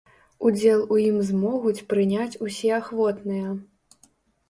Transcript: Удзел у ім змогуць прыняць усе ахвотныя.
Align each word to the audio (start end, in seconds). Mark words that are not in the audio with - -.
Удзел 0.49 0.81
у 0.95 0.97
ім 1.09 1.19
змогуць 1.29 1.85
прыняць 1.95 2.39
усе 2.49 2.75
ахвотныя. 2.83 3.57